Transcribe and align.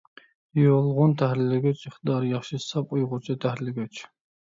يۇلغۇن 0.59 1.13
تەھرىرلىگۈچ— 1.23 1.85
ئىقتىدارى 1.91 2.35
ياخشى، 2.35 2.63
ساپ 2.67 2.99
ئۇيغۇرچە 3.01 3.41
تەھرىرلىگۈچ. 3.49 4.07